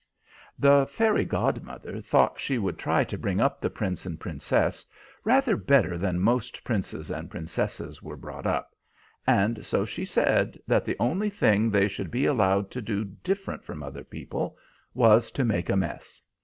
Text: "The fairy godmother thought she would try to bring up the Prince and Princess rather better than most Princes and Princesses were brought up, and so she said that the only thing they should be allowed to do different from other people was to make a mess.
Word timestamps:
"The 0.57 0.87
fairy 0.89 1.25
godmother 1.25 2.01
thought 2.01 2.39
she 2.39 2.57
would 2.57 2.79
try 2.79 3.03
to 3.03 3.19
bring 3.19 3.39
up 3.39 3.61
the 3.61 3.69
Prince 3.69 4.03
and 4.03 4.19
Princess 4.19 4.83
rather 5.23 5.55
better 5.55 5.95
than 5.95 6.19
most 6.19 6.63
Princes 6.63 7.11
and 7.11 7.29
Princesses 7.29 8.01
were 8.01 8.15
brought 8.17 8.47
up, 8.47 8.75
and 9.27 9.63
so 9.63 9.85
she 9.85 10.03
said 10.05 10.59
that 10.65 10.85
the 10.85 10.97
only 10.99 11.29
thing 11.29 11.69
they 11.69 11.87
should 11.87 12.09
be 12.09 12.25
allowed 12.25 12.71
to 12.71 12.81
do 12.81 13.03
different 13.03 13.63
from 13.63 13.83
other 13.83 14.03
people 14.03 14.57
was 14.95 15.29
to 15.33 15.45
make 15.45 15.69
a 15.69 15.75
mess. 15.77 16.19